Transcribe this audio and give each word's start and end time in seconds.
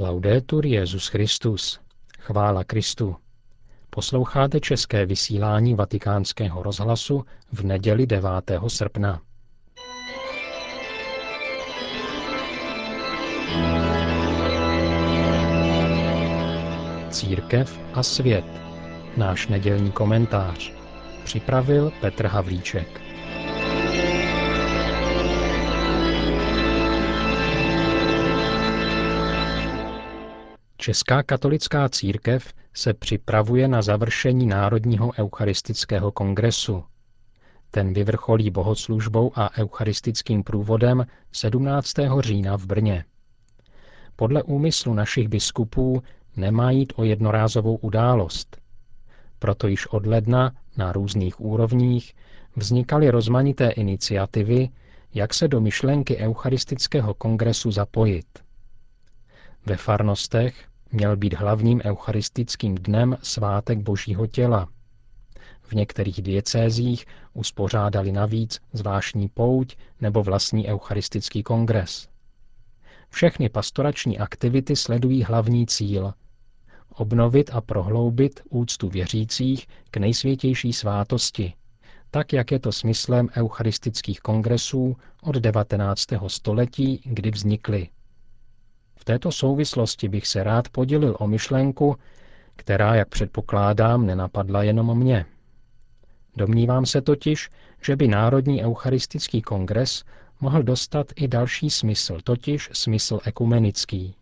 Laudetur 0.00 0.66
Jezus 0.66 1.08
Christus. 1.08 1.80
Chvála 2.18 2.64
Kristu. 2.64 3.16
Posloucháte 3.90 4.60
české 4.60 5.06
vysílání 5.06 5.74
Vatikánského 5.74 6.62
rozhlasu 6.62 7.24
v 7.52 7.64
neděli 7.64 8.06
9. 8.06 8.30
srpna. 8.68 9.20
Církev 17.10 17.80
a 17.94 18.02
svět. 18.02 18.44
Náš 19.16 19.48
nedělní 19.48 19.92
komentář. 19.92 20.72
Připravil 21.24 21.92
Petr 22.00 22.26
Havlíček. 22.26 23.07
Česká 30.88 31.22
katolická 31.22 31.88
církev 31.88 32.52
se 32.74 32.94
připravuje 32.94 33.68
na 33.68 33.82
završení 33.82 34.46
Národního 34.46 35.12
eucharistického 35.18 36.12
kongresu. 36.12 36.84
Ten 37.70 37.92
vyvrcholí 37.92 38.50
bohoslužbou 38.50 39.32
a 39.34 39.58
eucharistickým 39.58 40.42
průvodem 40.42 41.06
17. 41.32 41.94
října 42.20 42.58
v 42.58 42.66
Brně. 42.66 43.04
Podle 44.16 44.42
úmyslu 44.42 44.94
našich 44.94 45.28
biskupů 45.28 46.02
nemá 46.36 46.70
jít 46.70 46.92
o 46.96 47.04
jednorázovou 47.04 47.76
událost. 47.76 48.60
Proto 49.38 49.68
již 49.68 49.86
od 49.86 50.06
ledna 50.06 50.52
na 50.76 50.92
různých 50.92 51.40
úrovních 51.40 52.14
vznikaly 52.56 53.10
rozmanité 53.10 53.70
iniciativy, 53.70 54.68
jak 55.14 55.34
se 55.34 55.48
do 55.48 55.60
myšlenky 55.60 56.16
Eucharistického 56.16 57.14
kongresu 57.14 57.70
zapojit. 57.70 58.26
Ve 59.66 59.76
farnostech 59.76 60.68
měl 60.92 61.16
být 61.16 61.34
hlavním 61.34 61.80
eucharistickým 61.84 62.74
dnem 62.74 63.16
svátek 63.22 63.78
Božího 63.78 64.26
těla. 64.26 64.68
V 65.62 65.72
některých 65.72 66.22
diecézích 66.22 67.06
uspořádali 67.34 68.12
navíc 68.12 68.60
zvláštní 68.72 69.28
pouť 69.28 69.76
nebo 70.00 70.22
vlastní 70.22 70.68
eucharistický 70.68 71.42
kongres. 71.42 72.08
Všechny 73.10 73.48
pastorační 73.48 74.18
aktivity 74.18 74.76
sledují 74.76 75.22
hlavní 75.22 75.66
cíl 75.66 76.12
obnovit 77.00 77.50
a 77.52 77.60
prohloubit 77.60 78.40
úctu 78.50 78.88
věřících 78.88 79.66
k 79.90 79.96
nejsvětější 79.96 80.72
svátosti, 80.72 81.54
tak 82.10 82.32
jak 82.32 82.50
je 82.52 82.58
to 82.58 82.72
smyslem 82.72 83.28
eucharistických 83.36 84.20
kongresů 84.20 84.96
od 85.22 85.34
19. 85.34 86.06
století, 86.26 87.00
kdy 87.04 87.30
vznikly. 87.30 87.88
V 88.98 89.04
této 89.04 89.32
souvislosti 89.32 90.08
bych 90.08 90.26
se 90.26 90.44
rád 90.44 90.68
podělil 90.68 91.16
o 91.18 91.26
myšlenku, 91.26 91.96
která, 92.56 92.94
jak 92.94 93.08
předpokládám, 93.08 94.06
nenapadla 94.06 94.62
jenom 94.62 94.98
mě. 94.98 95.26
Domnívám 96.36 96.86
se 96.86 97.00
totiž, 97.00 97.50
že 97.82 97.96
by 97.96 98.08
Národní 98.08 98.64
eucharistický 98.64 99.42
kongres 99.42 100.04
mohl 100.40 100.62
dostat 100.62 101.06
i 101.16 101.28
další 101.28 101.70
smysl, 101.70 102.18
totiž 102.24 102.70
smysl 102.72 103.18
ekumenický. 103.24 104.14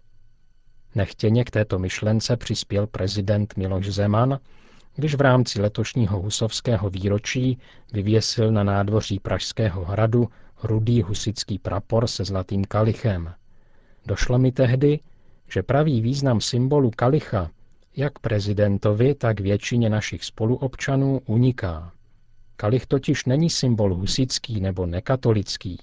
Nechtěně 0.94 1.44
k 1.44 1.50
této 1.50 1.78
myšlence 1.78 2.36
přispěl 2.36 2.86
prezident 2.86 3.56
Miloš 3.56 3.86
Zeman, 3.88 4.38
když 4.94 5.14
v 5.14 5.20
rámci 5.20 5.60
letošního 5.60 6.20
husovského 6.20 6.90
výročí 6.90 7.58
vyvěsil 7.92 8.52
na 8.52 8.64
nádvoří 8.64 9.18
Pražského 9.20 9.84
hradu 9.84 10.28
rudý 10.62 11.02
husický 11.02 11.58
prapor 11.58 12.06
se 12.06 12.24
zlatým 12.24 12.64
kalichem– 12.64 13.34
Došlo 14.06 14.38
mi 14.38 14.52
tehdy, 14.52 15.00
že 15.50 15.62
pravý 15.62 16.00
význam 16.00 16.40
symbolu 16.40 16.90
kalicha 16.96 17.50
jak 17.96 18.18
prezidentovi, 18.18 19.14
tak 19.14 19.40
většině 19.40 19.90
našich 19.90 20.24
spoluobčanů 20.24 21.20
uniká. 21.26 21.92
Kalich 22.56 22.86
totiž 22.86 23.24
není 23.24 23.50
symbol 23.50 23.94
husický 23.94 24.60
nebo 24.60 24.86
nekatolický, 24.86 25.78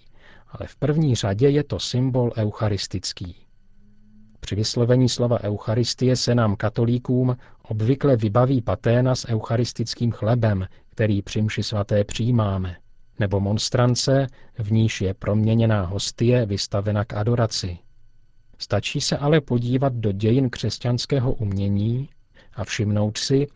ale 0.47 0.67
v 0.67 0.75
první 0.75 1.15
řadě 1.15 1.49
je 1.49 1.63
to 1.63 1.79
symbol 1.79 2.31
eucharistický. 2.37 3.35
Při 4.39 4.55
vyslovení 4.55 5.09
slova 5.09 5.43
Eucharistie 5.43 6.15
se 6.15 6.35
nám 6.35 6.55
katolíkům 6.55 7.37
obvykle 7.63 8.17
vybaví 8.17 8.61
paténa 8.61 9.15
s 9.15 9.27
eucharistickým 9.27 10.11
chlebem, 10.11 10.67
který 10.89 11.21
při 11.21 11.41
mši 11.41 11.63
svaté 11.63 12.03
přijímáme, 12.03 12.75
nebo 13.19 13.39
monstrance, 13.39 14.27
v 14.59 14.71
níž 14.71 15.01
je 15.01 15.13
proměněná 15.13 15.85
hostie 15.85 16.45
vystavena 16.45 17.05
k 17.05 17.13
adoraci. 17.13 17.77
Stačí 18.63 19.01
se 19.01 19.17
ale 19.17 19.41
podívat 19.41 19.93
do 19.93 20.11
dějin 20.11 20.49
křesťanského 20.49 21.33
umění 21.33 22.09
a 22.53 22.63
všimnout 22.63 23.17
si, 23.17 23.47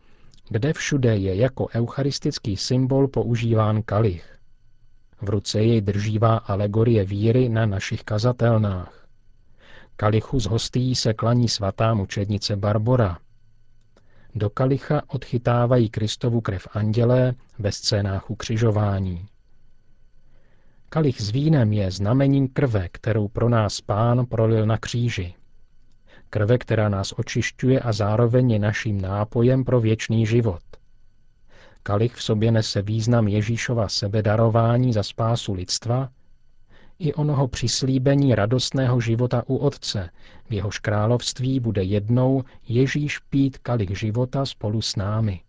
kde 0.50 0.74
všude 0.74 1.18
je 1.18 1.36
jako 1.36 1.68
eucharistický 1.76 2.58
symbol 2.58 3.08
používán 3.08 3.82
kalich. 3.84 4.40
V 5.22 5.30
ruce 5.30 5.62
jej 5.62 5.82
držívá 5.82 6.38
alegorie 6.38 7.06
víry 7.06 7.50
na 7.50 7.66
našich 7.66 8.04
kazatelnách. 8.04 9.08
Kalichu 9.96 10.40
z 10.40 10.46
hostí 10.46 10.96
se 10.96 11.14
klaní 11.14 11.50
svatá 11.50 11.94
mučednice 11.94 12.56
Barbora. 12.56 13.18
Do 14.36 14.50
kalicha 14.50 15.02
odchytávají 15.08 15.90
Kristovu 15.90 16.42
krev 16.42 16.68
andělé 16.72 17.34
ve 17.60 17.72
scénách 17.72 18.30
ukřižování. 18.30 19.26
Kalich 20.98 21.22
s 21.22 21.30
vínem 21.30 21.74
je 21.74 21.92
znamením 21.92 22.48
krve, 22.48 22.90
kterou 22.92 23.28
pro 23.28 23.50
nás 23.50 23.82
pán 23.82 24.26
prolil 24.26 24.66
na 24.66 24.78
kříži. 24.78 25.34
Krve, 26.30 26.58
která 26.58 26.90
nás 26.90 27.14
očišťuje 27.18 27.80
a 27.80 27.94
zároveň 27.94 28.52
je 28.52 28.60
naším 28.60 29.02
nápojem 29.02 29.64
pro 29.64 29.82
věčný 29.82 30.26
život. 30.26 30.62
Kalich 31.84 32.16
v 32.16 32.24
sobě 32.24 32.52
nese 32.52 32.82
význam 32.82 33.28
Ježíšova 33.28 33.90
sebedarování 33.90 34.94
za 34.94 35.04
spásu 35.04 35.54
lidstva 35.54 36.10
i 37.00 37.14
onoho 37.14 37.48
přislíbení 37.48 38.36
radostného 38.36 39.02
života 39.02 39.44
u 39.48 39.58
Otce, 39.58 40.10
v 40.50 40.54
jehož 40.54 40.80
království 40.80 41.60
bude 41.60 41.84
jednou 41.84 42.44
Ježíš 42.68 43.20
pít 43.20 43.58
kalich 43.58 44.00
života 44.00 44.46
spolu 44.46 44.82
s 44.82 44.96
námi. 44.96 45.42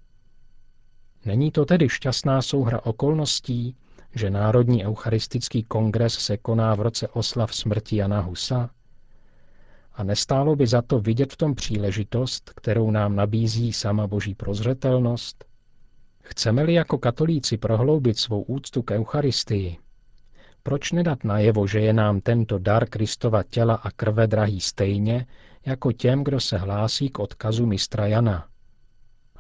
Není 1.25 1.51
to 1.51 1.65
tedy 1.65 1.89
šťastná 1.89 2.43
souhra 2.43 2.81
okolností, 2.85 3.77
že 4.19 4.31
Národní 4.31 4.87
eucharistický 4.87 5.63
kongres 5.65 6.15
se 6.15 6.37
koná 6.37 6.75
v 6.75 6.81
roce 6.81 7.09
oslav 7.09 7.55
smrti 7.55 7.97
Jana 7.97 8.21
Husa? 8.21 8.71
A 9.95 10.05
nestálo 10.05 10.57
by 10.57 10.67
za 10.67 10.83
to 10.83 11.01
vidět 11.01 11.33
v 11.33 11.37
tom 11.37 11.55
příležitost, 11.55 12.53
kterou 12.57 12.91
nám 12.91 13.17
nabízí 13.17 13.73
sama 13.73 14.07
boží 14.07 14.35
prozřetelnost? 14.35 15.45
Chceme-li 16.23 16.75
jako 16.75 16.99
katolíci 16.99 17.57
prohloubit 17.57 18.19
svou 18.19 18.43
úctu 18.43 18.83
k 18.83 18.91
Eucharistii, 18.91 19.79
proč 20.63 20.93
nedat 20.93 21.25
najevo, 21.25 21.67
že 21.67 21.81
je 21.81 21.93
nám 21.93 22.21
tento 22.21 22.59
dar 22.59 22.89
Kristova 22.89 23.43
těla 23.43 23.75
a 23.75 23.91
krve 23.91 24.27
drahý 24.27 24.61
stejně, 24.61 25.27
jako 25.67 25.93
těm, 25.93 26.25
kdo 26.25 26.41
se 26.41 26.59
hlásí 26.59 27.09
k 27.09 27.19
odkazu 27.19 27.67
mistra 27.67 28.07
Jana? 28.07 28.49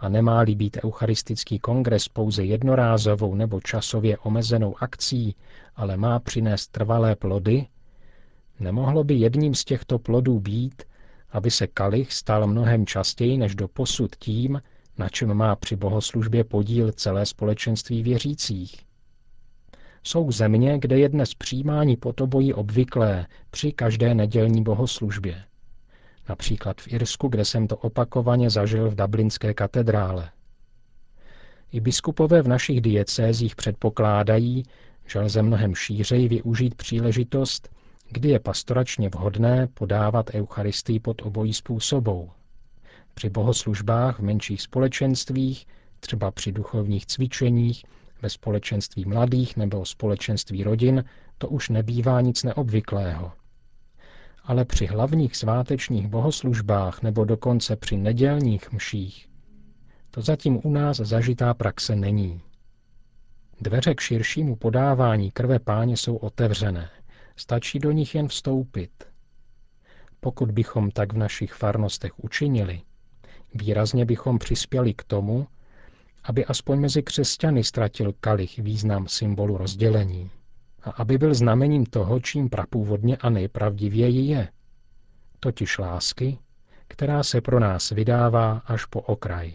A 0.00 0.08
nemá-li 0.08 0.54
být 0.54 0.76
eucharistický 0.84 1.58
kongres 1.58 2.08
pouze 2.08 2.44
jednorázovou 2.44 3.34
nebo 3.34 3.60
časově 3.60 4.18
omezenou 4.18 4.74
akcí, 4.82 5.36
ale 5.76 5.96
má 5.96 6.18
přinést 6.18 6.68
trvalé 6.68 7.16
plody, 7.16 7.66
nemohlo 8.60 9.04
by 9.04 9.14
jedním 9.14 9.54
z 9.54 9.64
těchto 9.64 9.98
plodů 9.98 10.40
být, 10.40 10.82
aby 11.30 11.50
se 11.50 11.66
kalich 11.66 12.12
stal 12.12 12.46
mnohem 12.46 12.86
častěji 12.86 13.38
než 13.38 13.54
do 13.54 13.68
posud 13.68 14.16
tím, 14.16 14.62
na 14.98 15.08
čem 15.08 15.34
má 15.34 15.56
při 15.56 15.76
bohoslužbě 15.76 16.44
podíl 16.44 16.92
celé 16.92 17.26
společenství 17.26 18.02
věřících. 18.02 18.84
Jsou 20.02 20.30
země, 20.32 20.78
kde 20.78 20.98
je 20.98 21.08
dnes 21.08 21.34
přijímání 21.34 21.96
podobojí 21.96 22.54
obvyklé 22.54 23.26
při 23.50 23.72
každé 23.72 24.14
nedělní 24.14 24.62
bohoslužbě 24.62 25.44
například 26.28 26.80
v 26.80 26.92
Irsku, 26.92 27.28
kde 27.28 27.44
jsem 27.44 27.66
to 27.66 27.76
opakovaně 27.76 28.50
zažil 28.50 28.90
v 28.90 28.94
Dublinské 28.94 29.54
katedrále. 29.54 30.30
I 31.72 31.80
biskupové 31.80 32.42
v 32.42 32.48
našich 32.48 32.80
diecézích 32.80 33.56
předpokládají, 33.56 34.62
že 35.06 35.20
lze 35.20 35.42
mnohem 35.42 35.74
šířej 35.74 36.28
využít 36.28 36.74
příležitost, 36.74 37.68
kdy 38.10 38.28
je 38.28 38.38
pastoračně 38.38 39.08
vhodné 39.08 39.66
podávat 39.74 40.30
Eucharistii 40.34 41.00
pod 41.00 41.22
obojí 41.22 41.54
způsobou. 41.54 42.30
Při 43.14 43.30
bohoslužbách 43.30 44.18
v 44.18 44.22
menších 44.22 44.62
společenstvích, 44.62 45.66
třeba 46.00 46.30
při 46.30 46.52
duchovních 46.52 47.06
cvičeních, 47.06 47.84
ve 48.22 48.30
společenství 48.30 49.04
mladých 49.04 49.56
nebo 49.56 49.84
společenství 49.84 50.64
rodin, 50.64 51.04
to 51.38 51.48
už 51.48 51.68
nebývá 51.68 52.20
nic 52.20 52.44
neobvyklého 52.44 53.32
ale 54.48 54.64
při 54.64 54.86
hlavních 54.86 55.36
svátečních 55.36 56.06
bohoslužbách 56.08 57.02
nebo 57.02 57.24
dokonce 57.24 57.76
při 57.76 57.96
nedělních 57.96 58.72
mších, 58.72 59.28
to 60.10 60.20
zatím 60.22 60.60
u 60.64 60.70
nás 60.70 60.96
zažitá 60.96 61.54
praxe 61.54 61.96
není. 61.96 62.40
Dveře 63.60 63.94
k 63.94 64.00
širšímu 64.00 64.56
podávání 64.56 65.30
krve 65.30 65.58
páně 65.58 65.96
jsou 65.96 66.16
otevřené, 66.16 66.90
stačí 67.36 67.78
do 67.78 67.92
nich 67.92 68.14
jen 68.14 68.28
vstoupit. 68.28 68.90
Pokud 70.20 70.50
bychom 70.50 70.90
tak 70.90 71.12
v 71.12 71.16
našich 71.16 71.52
farnostech 71.52 72.18
učinili, 72.18 72.80
výrazně 73.54 74.04
bychom 74.04 74.38
přispěli 74.38 74.94
k 74.94 75.04
tomu, 75.04 75.46
aby 76.24 76.44
aspoň 76.44 76.80
mezi 76.80 77.02
křesťany 77.02 77.64
ztratil 77.64 78.14
kalich 78.20 78.58
význam 78.58 79.08
symbolu 79.08 79.56
rozdělení 79.56 80.30
a 80.84 80.90
aby 80.90 81.18
byl 81.18 81.34
znamením 81.34 81.86
toho, 81.86 82.20
čím 82.20 82.48
prapůvodně 82.48 83.16
a 83.16 83.30
nejpravdivěji 83.30 84.30
je, 84.30 84.48
totiž 85.40 85.78
lásky, 85.78 86.38
která 86.88 87.22
se 87.22 87.40
pro 87.40 87.60
nás 87.60 87.90
vydává 87.90 88.62
až 88.66 88.84
po 88.84 89.00
okraj. 89.00 89.52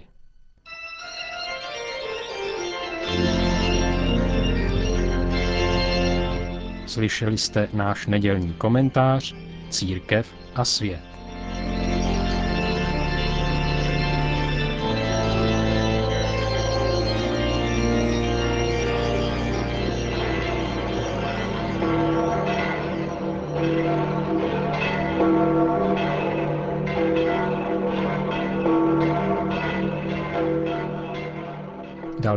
Slyšeli 6.86 7.38
jste 7.38 7.68
náš 7.74 8.08
nedělní 8.08 8.54
komentář 8.54 9.36
Církev 9.70 10.34
a 10.56 10.66
svět. 10.66 11.13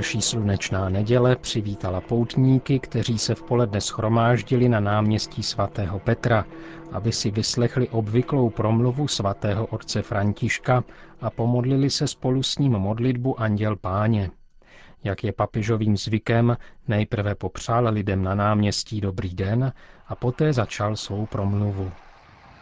Další 0.07 0.23
slunečná 0.23 0.89
neděle 0.89 1.37
přivítala 1.37 2.01
poutníky, 2.01 2.79
kteří 2.79 3.19
se 3.19 3.35
v 3.35 3.43
poledne 3.43 3.81
schromáždili 3.81 4.69
na 4.69 4.81
náměstí 4.81 5.43
svatého 5.43 5.99
Petra, 5.99 6.45
aby 6.93 7.13
si 7.13 7.31
vyslechli 7.31 7.89
obvyklou 7.89 8.51
promluvu 8.51 9.09
svatého 9.09 9.67
otce 9.67 10.03
Františka 10.03 10.85
a 11.21 11.31
pomodlili 11.31 11.91
se 11.91 12.07
spolu 12.07 12.43
s 12.43 12.59
ním 12.59 12.73
modlitbu 12.73 13.41
Anděl 13.41 13.77
Páně. 13.77 14.31
Jak 15.05 15.25
je 15.25 15.33
papežovým 15.33 15.97
zvykem, 15.97 16.57
nejprve 16.89 17.35
popřál 17.35 17.89
lidem 17.89 18.23
na 18.23 18.35
náměstí 18.35 19.01
dobrý 19.01 19.35
den 19.35 19.73
a 20.07 20.15
poté 20.15 20.53
začal 20.53 20.97
svou 20.97 21.27
promluvu. 21.27 21.91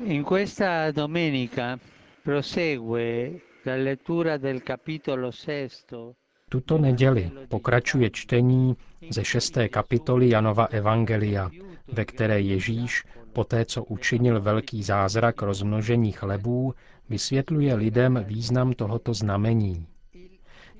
In 0.04 0.24
questa 0.24 0.90
domenica 0.90 1.78
prosegue 2.22 3.30
la 3.66 3.74
lettura 3.84 4.36
del 4.36 4.60
capitolo 4.60 5.32
sesto 5.32 6.12
tuto 6.54 6.78
neděli 6.78 7.30
pokračuje 7.48 8.10
čtení 8.10 8.76
ze 9.10 9.24
šesté 9.24 9.68
kapitoly 9.68 10.28
Janova 10.28 10.64
Evangelia, 10.64 11.50
ve 11.92 12.04
které 12.04 12.40
Ježíš, 12.40 13.04
poté 13.32 13.64
co 13.64 13.84
učinil 13.84 14.40
velký 14.40 14.82
zázrak 14.82 15.42
rozmnožení 15.42 16.12
chlebů, 16.12 16.74
vysvětluje 17.08 17.74
lidem 17.74 18.24
význam 18.26 18.72
tohoto 18.72 19.14
znamení. 19.14 19.86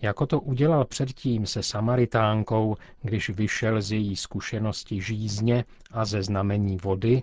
Jako 0.02 0.26
to 0.26 0.40
udělal 0.40 0.84
předtím 0.84 1.46
se 1.46 1.62
Samaritánkou, 1.62 2.76
když 3.02 3.30
vyšel 3.30 3.82
z 3.82 3.92
její 3.92 4.16
zkušenosti 4.16 5.00
žízně 5.00 5.64
a 5.90 6.04
ze 6.04 6.22
znamení 6.22 6.76
vody, 6.76 7.22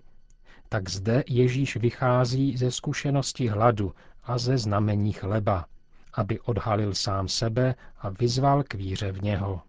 tak 0.70 0.90
zde 0.90 1.24
Ježíš 1.28 1.76
vychází 1.76 2.58
ze 2.58 2.72
zkušenosti 2.72 3.48
hladu 3.48 3.94
a 4.24 4.38
ze 4.38 4.58
znamení 4.58 5.14
chleba 5.14 5.66
aby 6.14 6.40
odhalil 6.40 6.94
sám 6.94 7.28
sebe 7.28 7.76
a 8.00 8.10
vyzval 8.10 8.64
k 8.64 8.74
víře 8.74 9.12
v 9.12 9.22
něho. 9.22 9.62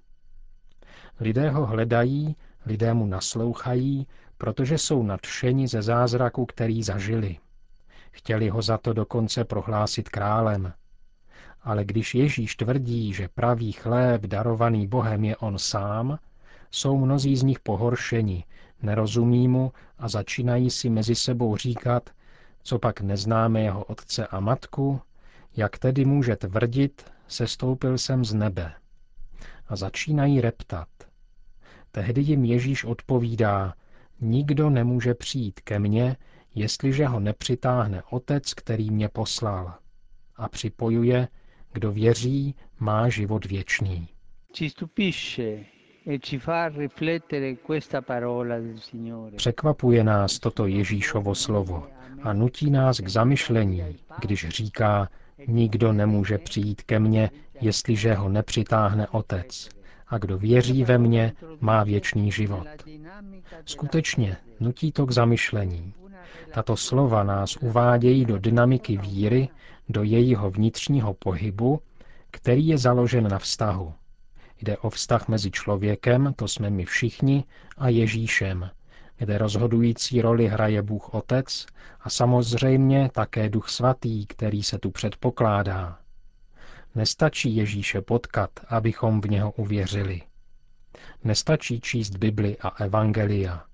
Lidé 1.21 1.51
ho 1.51 1.67
hledají, 1.67 2.37
lidé 2.67 2.95
mu 2.95 3.07
naslouchají, 3.07 4.07
protože 4.39 4.79
jsou 4.79 5.03
nadšeni 5.03 5.69
ze 5.69 5.83
zázraku, 5.83 6.47
který 6.47 6.83
zažili. 6.83 7.39
Chtěli 8.11 8.49
ho 8.49 8.63
za 8.63 8.79
to 8.79 8.93
dokonce 8.93 9.45
prohlásit 9.45 10.09
králem. 10.09 10.73
Ale 11.63 11.85
když 11.85 12.15
Ježíš 12.15 12.57
tvrdí, 12.57 13.13
že 13.13 13.29
pravý 13.29 13.73
chléb 13.73 14.23
darovaný 14.23 14.87
Bohem 14.87 15.25
je 15.25 15.37
on 15.37 15.59
sám, 15.59 16.19
jsou 16.71 16.99
mnozí 16.99 17.37
z 17.37 17.43
nich 17.43 17.61
pohoršeni, 17.61 18.45
nerozumí 18.83 19.49
mu 19.49 19.73
a 19.99 20.09
začínají 20.09 20.71
si 20.71 20.91
mezi 20.91 21.15
sebou 21.15 21.57
říkat, 21.57 22.11
co 22.63 22.79
pak 22.79 23.01
neznáme 23.01 23.61
jeho 23.63 23.85
otce 23.85 24.27
a 24.27 24.41
matku, 24.41 25.01
jak 25.57 25.79
tedy 25.79 26.05
může 26.05 26.37
tvrdit, 26.37 27.11
sestoupil 27.29 27.99
jsem 27.99 28.25
z 28.25 28.35
nebe? 28.35 28.73
A 29.69 29.77
začínají 29.77 30.41
reptat. 30.41 30.89
Tehdy 31.91 32.21
jim 32.21 32.45
Ježíš 32.45 32.85
odpovídá, 32.85 33.75
nikdo 34.21 34.71
nemůže 34.71 35.15
přijít 35.15 35.61
ke 35.61 35.79
mně, 35.79 36.17
jestliže 36.55 37.07
ho 37.07 37.21
nepřitáhne 37.21 38.03
Otec, 38.11 38.55
který 38.55 38.91
mě 38.91 39.09
poslal. 39.09 39.75
A 40.37 40.49
připojuje, 40.49 41.29
kdo 41.73 41.93
věří, 41.93 42.55
má 42.79 43.09
život 43.09 43.45
věčný. 43.45 44.09
E 46.07 46.19
Překvapuje 49.37 50.05
nás 50.05 50.39
toto 50.39 50.67
Ježíšovo 50.67 51.35
slovo 51.35 51.87
a 52.23 52.33
nutí 52.33 52.71
nás 52.71 53.01
k 53.01 53.09
zamyšlení, 53.09 53.97
když 54.21 54.49
říká, 54.49 55.09
Nikdo 55.47 55.93
nemůže 55.93 56.39
přijít 56.39 56.83
ke 56.83 56.99
mně, 56.99 57.31
jestliže 57.61 58.15
ho 58.15 58.29
nepřitáhne 58.29 59.09
Otec. 59.09 59.69
A 60.09 60.19
kdo 60.19 60.39
věří 60.39 60.85
ve 60.85 60.99
mně, 60.99 61.33
má 61.61 61.85
věčný 61.85 62.33
život. 62.33 62.67
Skutečně 63.65 64.37
nutí 64.61 64.93
to 64.93 65.07
k 65.07 65.11
zamyšlení. 65.11 65.95
Tato 66.55 66.77
slova 66.77 67.23
nás 67.23 67.57
uvádějí 67.57 68.25
do 68.25 68.39
dynamiky 68.39 68.97
víry, 68.97 69.49
do 69.89 70.03
jejího 70.03 70.51
vnitřního 70.51 71.15
pohybu, 71.15 71.81
který 72.31 72.67
je 72.67 72.79
založen 72.79 73.29
na 73.29 73.39
vztahu. 73.39 73.95
Jde 74.63 74.77
o 74.77 74.91
vztah 74.91 75.29
mezi 75.29 75.51
člověkem, 75.51 76.35
to 76.37 76.49
jsme 76.49 76.71
my 76.71 76.85
všichni, 76.85 77.45
a 77.79 77.89
Ježíšem, 77.89 78.71
kde 79.17 79.39
rozhodující 79.39 80.23
roli 80.23 80.47
hraje 80.49 80.83
Bůh 80.83 81.15
Otec 81.15 81.67
a 82.01 82.11
samozřejmě 82.11 83.11
také 83.13 83.49
Duch 83.49 83.69
Svatý, 83.69 84.27
který 84.27 84.63
se 84.63 84.79
tu 84.79 84.91
předpokládá. 84.91 85.99
Nestačí 86.95 87.57
Ježíše 87.57 88.01
potkat, 88.01 88.51
abychom 88.69 89.21
v 89.21 89.31
něho 89.31 89.51
uvěřili. 89.51 90.23
Nestačí 91.25 91.81
číst 91.81 92.17
Bibli 92.17 92.57
a 92.59 92.69
Evangelia. 92.69 93.65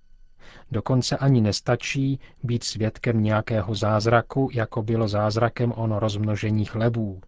Dokonce 0.70 1.16
ani 1.16 1.40
nestačí 1.40 2.20
být 2.42 2.64
svědkem 2.64 3.22
nějakého 3.22 3.74
zázraku, 3.74 4.50
jako 4.52 4.82
bylo 4.82 5.08
zázrakem 5.08 5.72
ono 5.76 5.98
rozmnožení 5.98 6.64
chlebů. 6.64 7.20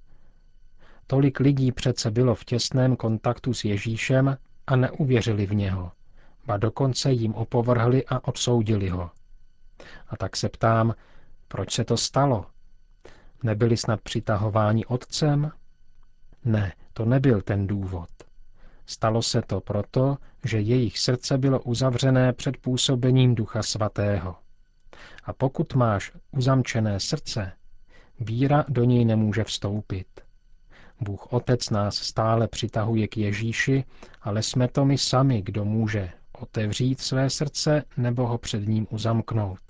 Tolik 1.07 1.40
lidí 1.40 1.73
přece 1.73 2.11
bylo 2.11 2.35
v 2.35 2.45
těsném 2.45 2.97
kontaktu 2.97 3.55
s 3.55 3.64
Ježíšem 3.64 4.37
a 4.67 4.76
neuvěřili 4.76 5.47
v 5.47 5.55
něho 5.55 5.93
ba 6.47 6.56
dokonce 6.56 7.12
jim 7.12 7.35
opovrhli 7.35 8.06
a 8.06 8.28
odsoudili 8.28 8.88
ho. 8.88 9.11
A 10.09 10.16
tak 10.16 10.37
se 10.37 10.49
ptám, 10.49 10.94
proč 11.49 11.73
se 11.73 11.85
to 11.85 11.97
stalo? 11.97 12.47
Nebyli 13.42 13.76
snad 13.76 14.00
přitahováni 14.00 14.87
otcem? 14.87 15.52
Ne, 16.44 16.73
to 16.92 17.04
nebyl 17.04 17.40
ten 17.40 17.66
důvod. 17.66 18.09
Stalo 18.87 19.23
se 19.23 19.42
to 19.42 19.61
proto, 19.61 20.16
že 20.44 20.61
jejich 20.61 20.99
srdce 20.99 21.38
bylo 21.38 21.61
uzavřené 21.61 22.32
před 22.32 22.56
působením 22.56 23.35
Ducha 23.35 23.62
Svatého. 23.62 24.37
A 25.25 25.32
pokud 25.32 25.75
máš 25.75 26.12
uzamčené 26.30 27.00
srdce, 27.00 27.52
víra 28.20 28.64
do 28.68 28.85
něj 28.85 29.04
nemůže 29.04 29.44
vstoupit. 29.44 30.06
Bůh 31.00 31.32
Otec 31.32 31.70
nás 31.70 31.97
stále 31.97 32.49
přitahuje 32.49 33.09
k 33.09 33.16
Ježíši, 33.16 33.85
ale 34.23 34.42
jsme 34.42 34.68
to 34.68 34.85
my 34.85 34.99
sami, 34.99 35.42
kdo 35.42 35.64
může 35.64 36.12
otevřít 36.40 37.00
své 37.00 37.30
srdce 37.30 37.85
nebo 37.97 38.26
ho 38.26 38.38
před 38.38 38.68
ním 38.68 38.87
uzamknout. 38.90 39.61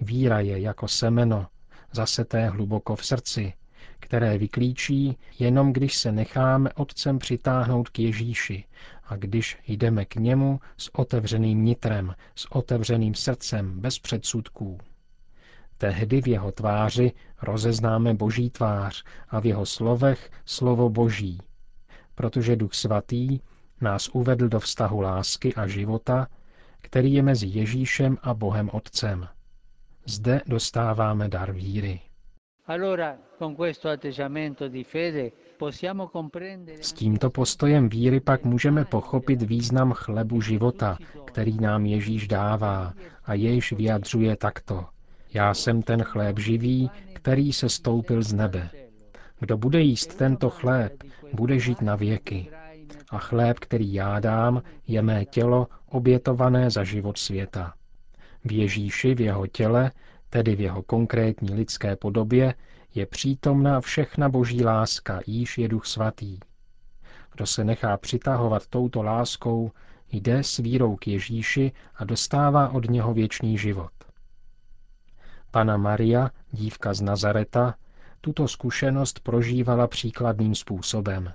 Víra 0.00 0.40
je 0.40 0.60
jako 0.60 0.88
semeno, 0.88 1.46
zaseté 1.92 2.48
hluboko 2.48 2.96
v 2.96 3.04
srdci, 3.06 3.52
které 4.00 4.38
vyklíčí 4.38 5.18
jenom 5.38 5.72
když 5.72 5.96
se 5.96 6.12
necháme 6.12 6.72
Otcem 6.72 7.18
přitáhnout 7.18 7.88
k 7.88 7.98
Ježíši 7.98 8.64
a 9.04 9.16
když 9.16 9.58
jdeme 9.66 10.04
k 10.04 10.16
němu 10.16 10.60
s 10.76 10.94
otevřeným 10.94 11.64
nitrem, 11.64 12.14
s 12.34 12.52
otevřeným 12.52 13.14
srdcem, 13.14 13.80
bez 13.80 13.98
předsudků. 13.98 14.78
Tehdy 15.78 16.22
v 16.22 16.28
jeho 16.28 16.52
tváři 16.52 17.12
rozeznáme 17.42 18.14
Boží 18.14 18.50
tvář 18.50 19.04
a 19.28 19.40
v 19.40 19.46
jeho 19.46 19.66
slovech 19.66 20.30
slovo 20.44 20.90
Boží, 20.90 21.38
protože 22.14 22.56
Duch 22.56 22.74
Svatý 22.74 23.40
nás 23.80 24.08
uvedl 24.08 24.48
do 24.48 24.60
vztahu 24.60 25.00
lásky 25.00 25.54
a 25.54 25.66
života, 25.66 26.26
který 26.80 27.14
je 27.14 27.22
mezi 27.22 27.46
Ježíšem 27.46 28.18
a 28.22 28.34
Bohem 28.34 28.70
Otcem. 28.72 29.28
Zde 30.06 30.40
dostáváme 30.46 31.28
dar 31.28 31.52
víry. 31.52 32.00
S 36.80 36.92
tímto 36.92 37.30
postojem 37.30 37.88
víry 37.88 38.20
pak 38.20 38.44
můžeme 38.44 38.84
pochopit 38.84 39.42
význam 39.42 39.92
chlebu 39.92 40.40
života, 40.40 40.98
který 41.24 41.56
nám 41.56 41.86
Ježíš 41.86 42.28
dává 42.28 42.92
a 43.24 43.34
jejž 43.34 43.72
vyjadřuje 43.72 44.36
takto. 44.36 44.86
Já 45.34 45.54
jsem 45.54 45.82
ten 45.82 46.02
chléb 46.02 46.38
živý, 46.38 46.90
který 47.12 47.52
se 47.52 47.68
stoupil 47.68 48.22
z 48.22 48.32
nebe. 48.32 48.70
Kdo 49.40 49.56
bude 49.58 49.80
jíst 49.80 50.16
tento 50.16 50.50
chléb, 50.50 50.92
bude 51.32 51.58
žít 51.58 51.82
na 51.82 51.96
věky. 51.96 52.50
A 53.10 53.18
chléb, 53.18 53.58
který 53.58 53.92
já 53.92 54.20
dám, 54.20 54.62
je 54.86 55.02
mé 55.02 55.24
tělo 55.24 55.68
obětované 55.88 56.70
za 56.70 56.84
život 56.84 57.18
světa. 57.18 57.74
V 58.44 58.52
Ježíši, 58.52 59.14
v 59.14 59.20
jeho 59.20 59.46
těle, 59.46 59.90
tedy 60.30 60.56
v 60.56 60.60
jeho 60.60 60.82
konkrétní 60.82 61.54
lidské 61.54 61.96
podobě, 61.96 62.54
je 62.94 63.06
přítomná 63.06 63.80
všechna 63.80 64.28
boží 64.28 64.64
láska, 64.64 65.20
jíž 65.26 65.58
je 65.58 65.68
duch 65.68 65.86
svatý. 65.86 66.38
Kdo 67.34 67.46
se 67.46 67.64
nechá 67.64 67.96
přitahovat 67.96 68.66
touto 68.66 69.02
láskou, 69.02 69.70
jde 70.12 70.44
s 70.44 70.56
vírou 70.56 70.96
k 70.96 71.08
Ježíši 71.08 71.72
a 71.94 72.04
dostává 72.04 72.68
od 72.68 72.90
něho 72.90 73.14
věčný 73.14 73.58
život. 73.58 73.92
Pana 75.50 75.76
Maria, 75.76 76.30
dívka 76.50 76.94
z 76.94 77.00
Nazareta, 77.00 77.74
tuto 78.20 78.48
zkušenost 78.48 79.20
prožívala 79.20 79.86
příkladným 79.86 80.54
způsobem. 80.54 81.32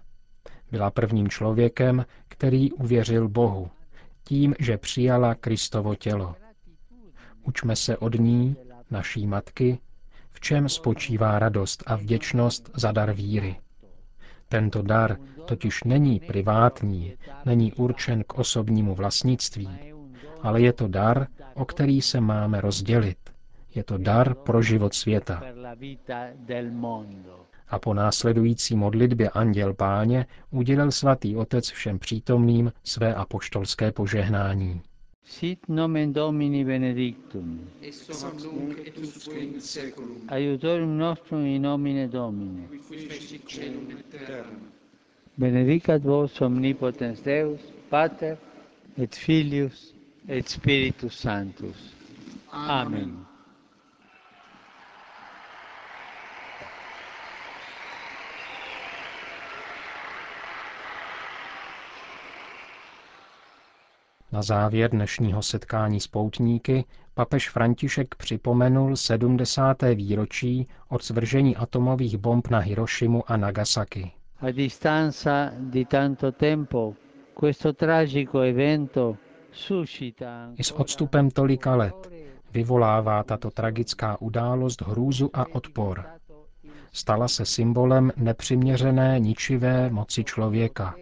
Byla 0.76 0.92
prvním 0.92 1.30
člověkem, 1.30 2.06
který 2.28 2.72
uvěřil 2.72 3.30
Bohu, 3.30 3.70
tím, 4.24 4.56
že 4.60 4.78
přijala 4.78 5.36
Kristovo 5.36 5.96
tělo. 5.96 6.36
Učme 7.44 7.76
se 7.76 7.98
od 7.98 8.16
ní, 8.20 8.56
naší 8.92 9.28
matky, 9.28 9.80
v 10.32 10.40
čem 10.40 10.70
spočívá 10.70 11.40
radost 11.40 11.84
a 11.86 11.96
vděčnost 11.96 12.70
za 12.74 12.92
dar 12.92 13.12
víry. 13.14 13.56
Tento 14.50 14.82
dar 14.82 15.18
totiž 15.46 15.84
není 15.84 16.20
privátní, 16.20 17.14
není 17.46 17.74
určen 17.74 18.24
k 18.24 18.34
osobnímu 18.40 18.96
vlastnictví, 18.96 19.70
ale 20.42 20.62
je 20.62 20.74
to 20.74 20.88
dar, 20.88 21.28
o 21.54 21.66
který 21.66 22.02
se 22.02 22.22
máme 22.22 22.62
rozdělit. 22.62 23.18
Je 23.76 23.84
to 23.84 23.98
dar 23.98 24.36
pro 24.36 24.62
život 24.62 24.94
světa. 24.94 25.44
A 27.68 27.80
po 27.80 27.94
následující 27.94 28.76
modlitbě 28.76 29.30
Anděl 29.30 29.74
Páně 29.74 30.26
udělil 30.52 30.92
svatý 30.92 31.36
otec 31.36 31.70
všem 31.72 32.00
přítomným 32.00 32.72
své 32.84 33.16
apoštolské 33.16 33.92
požehnání. 33.92 34.82
Sit 35.24 35.70
nomen 35.70 36.14
Domini 36.14 36.66
benedictum. 36.66 37.70
Ex 37.82 38.10
hoc 38.10 38.44
nunc 38.44 38.78
et 38.88 38.98
usque 38.98 39.40
in 39.40 39.62
seculum. 39.62 40.18
Aiutorium 40.28 40.98
nostrum 40.98 41.46
in 41.46 41.62
nomine 41.62 42.08
Domini. 42.08 42.68
Qui 42.88 42.98
fecit 43.08 43.50
celum 43.50 43.92
et 43.92 44.06
terram. 44.06 44.70
Benedicat 45.38 46.04
vos 46.04 46.42
omnipotens 46.42 47.22
Deus, 47.22 47.60
Pater 47.90 48.38
et 48.98 49.16
Filius 49.16 49.94
et 50.28 50.48
Spiritus 50.50 51.20
Sanctus. 51.20 51.94
Amen. 52.52 53.26
Na 64.36 64.42
závěr 64.42 64.92
dnešního 64.92 65.42
setkání 65.42 66.00
s 66.00 66.08
poutníky 66.08 66.86
papež 67.14 67.50
František 67.50 68.16
připomenul 68.16 68.96
70. 68.96 69.78
výročí 69.96 70.68
od 70.90 71.04
svržení 71.04 71.56
atomových 71.56 72.18
bomb 72.18 72.48
na 72.50 72.60
Hirošimu 72.60 73.24
a 73.32 73.38
Nagasaki. 73.38 74.12
A 74.42 74.52
distanza 74.52 75.52
di 75.60 75.86
tanto 75.86 76.32
tempo, 76.32 76.94
questo 77.40 77.74
tragico 77.74 78.40
evento 78.40 79.18
suscita 79.52 80.52
I 80.58 80.64
s 80.64 80.72
odstupem 80.72 81.30
tolika 81.32 81.76
let 81.76 82.10
vyvolává 82.54 83.24
tato 83.24 83.52
tragická 83.52 84.22
událost 84.22 84.82
hrůzu 84.82 85.30
a 85.34 85.46
odpor. 85.56 86.06
Stala 86.92 87.28
se 87.28 87.46
symbolem 87.46 88.12
nepřiměřené 88.18 89.20
ničivé 89.20 89.90
moci 89.90 90.24
člověka, 90.24 90.96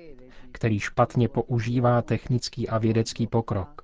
který 0.54 0.80
špatně 0.80 1.28
používá 1.30 2.02
technický 2.02 2.70
a 2.70 2.78
vědecký 2.78 3.28
pokrok. 3.28 3.82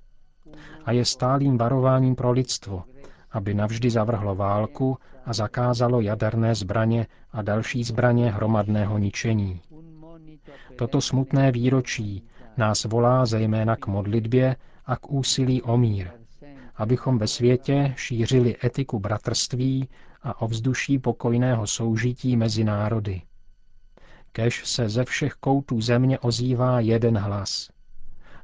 A 0.86 0.92
je 0.92 1.06
stálým 1.06 1.58
varováním 1.58 2.16
pro 2.16 2.32
lidstvo, 2.32 2.84
aby 3.32 3.54
navždy 3.54 3.90
zavrhlo 3.90 4.36
válku 4.36 4.98
a 5.26 5.34
zakázalo 5.34 6.02
jaderné 6.02 6.56
zbraně 6.56 7.08
a 7.32 7.42
další 7.42 7.84
zbraně 7.84 8.32
hromadného 8.32 8.98
ničení. 8.98 9.62
Toto 10.78 11.02
smutné 11.02 11.52
výročí 11.52 12.24
nás 12.58 12.84
volá 12.86 13.26
zejména 13.26 13.76
k 13.76 13.88
modlitbě 13.88 14.56
a 14.86 14.96
k 14.98 15.12
úsilí 15.12 15.62
o 15.62 15.78
mír, 15.78 16.08
abychom 16.76 17.18
ve 17.18 17.28
světě 17.28 17.94
šířili 17.98 18.56
etiku 18.64 19.00
bratrství 19.00 19.90
a 20.24 20.42
ovzduší 20.42 21.00
pokojného 21.00 21.68
soužití 21.68 22.38
mezi 22.38 22.64
národy. 22.64 23.22
Kež 24.32 24.66
se 24.66 24.90
ze 24.90 25.06
všech 25.06 25.34
koutů 25.34 25.82
země 25.82 26.20
ozývá 26.20 26.80
jeden 26.80 27.18
hlas. 27.18 27.70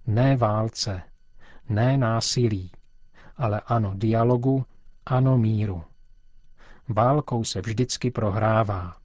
Ne 0.07 0.37
válce, 0.37 1.01
ne 1.69 1.97
násilí, 1.97 2.71
ale 3.37 3.61
ano 3.65 3.91
dialogu, 3.95 4.65
ano 5.05 5.37
míru. 5.37 5.83
Válkou 6.89 7.43
se 7.43 7.61
vždycky 7.61 8.11
prohrává. 8.11 8.97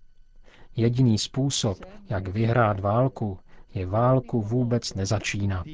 Jediný 0.76 1.18
způsob, 1.18 1.78
jak 2.10 2.28
vyhrát 2.28 2.80
válku, 2.80 3.38
je 3.74 3.86
válku 3.86 4.42
vůbec 4.42 4.94
nezačínat. 4.94 5.66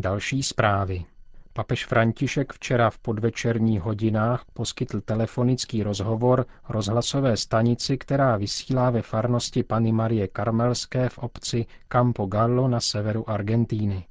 Další 0.00 0.42
zprávy. 0.42 1.04
Papež 1.52 1.86
František 1.86 2.52
včera 2.52 2.90
v 2.90 2.98
podvečerních 2.98 3.80
hodinách 3.80 4.44
poskytl 4.52 5.00
telefonický 5.00 5.82
rozhovor 5.82 6.46
rozhlasové 6.68 7.36
stanici, 7.36 7.98
která 7.98 8.36
vysílá 8.36 8.90
ve 8.90 9.02
farnosti 9.02 9.62
Pany 9.62 9.92
Marie 9.92 10.28
Karmelské 10.28 11.08
v 11.08 11.18
obci 11.18 11.66
Campo 11.88 12.26
Gallo 12.26 12.68
na 12.68 12.80
severu 12.80 13.30
Argentíny. 13.30 14.06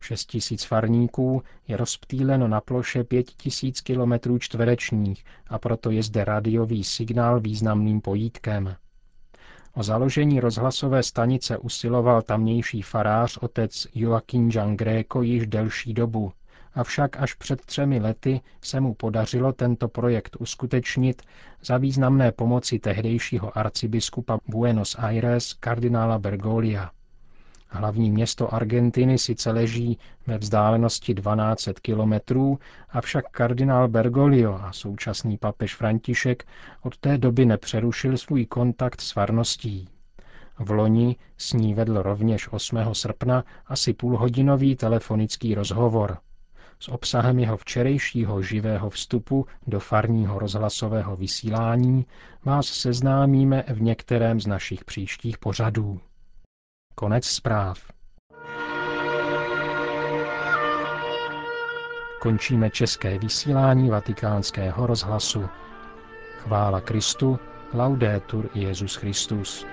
6 0.00 0.24
tisíc 0.24 0.64
farníků 0.64 1.42
je 1.68 1.76
rozptýleno 1.76 2.48
na 2.48 2.60
ploše 2.60 3.04
5 3.04 3.26
tisíc 3.26 3.80
kilometrů 3.80 4.38
čtverečních 4.38 5.24
a 5.48 5.58
proto 5.58 5.90
je 5.90 6.02
zde 6.02 6.24
radiový 6.24 6.84
signál 6.84 7.40
významným 7.40 8.00
pojítkem. 8.00 8.76
O 9.74 9.82
založení 9.82 10.40
rozhlasové 10.40 11.02
stanice 11.02 11.58
usiloval 11.58 12.22
tamnější 12.22 12.82
farář 12.82 13.36
otec 13.36 13.86
Joaquín 13.94 14.50
Jean 14.54 14.76
Greco 14.76 15.22
již 15.22 15.46
delší 15.46 15.94
dobu, 15.94 16.32
avšak 16.74 17.16
až 17.16 17.34
před 17.34 17.60
třemi 17.66 18.00
lety 18.00 18.40
se 18.60 18.80
mu 18.80 18.94
podařilo 18.94 19.52
tento 19.52 19.88
projekt 19.88 20.36
uskutečnit 20.40 21.22
za 21.64 21.76
významné 21.78 22.32
pomoci 22.32 22.78
tehdejšího 22.78 23.58
arcibiskupa 23.58 24.38
Buenos 24.48 24.96
Aires 24.98 25.52
kardinála 25.52 26.18
Bergolia. 26.18 26.90
Hlavní 27.74 28.10
město 28.10 28.54
Argentiny 28.54 29.18
sice 29.18 29.50
leží 29.50 29.98
ve 30.26 30.38
vzdálenosti 30.38 31.14
12 31.14 31.68
kilometrů, 31.82 32.58
avšak 32.90 33.30
kardinál 33.30 33.88
Bergoglio 33.88 34.58
a 34.62 34.72
současný 34.72 35.38
papež 35.38 35.74
František 35.74 36.44
od 36.82 36.96
té 36.96 37.18
doby 37.18 37.46
nepřerušil 37.46 38.18
svůj 38.18 38.46
kontakt 38.46 39.00
s 39.00 39.12
farností. 39.12 39.88
V 40.58 40.70
loni 40.70 41.16
s 41.36 41.52
ní 41.52 41.74
vedl 41.74 42.02
rovněž 42.02 42.52
8. 42.52 42.78
srpna 42.92 43.44
asi 43.66 43.92
půlhodinový 43.92 44.76
telefonický 44.76 45.54
rozhovor. 45.54 46.18
S 46.78 46.88
obsahem 46.88 47.38
jeho 47.38 47.56
včerejšího 47.56 48.42
živého 48.42 48.90
vstupu 48.90 49.46
do 49.66 49.80
farního 49.80 50.38
rozhlasového 50.38 51.16
vysílání 51.16 52.06
vás 52.44 52.66
seznámíme 52.66 53.64
v 53.68 53.82
některém 53.82 54.40
z 54.40 54.46
našich 54.46 54.84
příštích 54.84 55.38
pořadů. 55.38 56.00
Konec 56.94 57.24
zpráv. 57.24 57.78
Končíme 62.20 62.70
české 62.70 63.18
vysílání 63.18 63.90
vatikánského 63.90 64.86
rozhlasu. 64.86 65.48
Chvála 66.38 66.80
Kristu, 66.80 67.38
laudetur 67.74 68.50
Jezus 68.54 68.94
Christus. 68.94 69.66